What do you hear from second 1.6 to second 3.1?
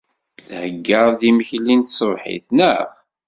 n tṣebḥit, naɣ?